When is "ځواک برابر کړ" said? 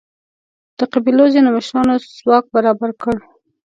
2.19-3.15